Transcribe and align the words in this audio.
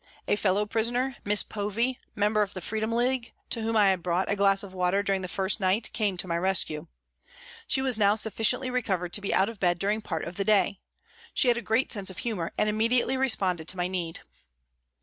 A 0.27 0.35
fellow 0.35 0.65
prisoner, 0.65 1.17
Miss 1.25 1.43
Povey, 1.43 1.99
member 2.15 2.41
of 2.41 2.55
the 2.55 2.59
Freedom 2.59 2.91
League, 2.91 3.33
to 3.51 3.61
whom 3.61 3.75
I 3.77 3.89
had 3.91 4.01
brought 4.01 4.31
a 4.31 4.35
glass 4.35 4.63
of 4.63 4.73
water 4.73 5.03
during 5.03 5.21
the 5.21 5.27
first 5.27 5.59
night, 5.59 5.93
came 5.93 6.17
to 6.17 6.27
my 6.27 6.37
rescue. 6.39 6.87
She 7.67 7.83
was 7.83 7.99
now 7.99 8.15
sufficiently 8.15 8.71
recovered 8.71 9.13
to 9.13 9.21
be 9.21 9.31
out 9.31 9.47
of 9.47 9.59
bed 9.59 9.77
during 9.77 10.01
part 10.01 10.25
of 10.25 10.37
the 10.37 10.43
day. 10.43 10.79
She 11.35 11.49
had 11.49 11.57
a 11.59 11.61
great 11.61 11.93
sense 11.93 12.09
of 12.09 12.17
humour 12.17 12.51
and 12.57 12.67
immediately 12.67 13.15
responded 13.15 13.67
to 13.67 13.77
my 13.77 13.87
need. 13.87 14.21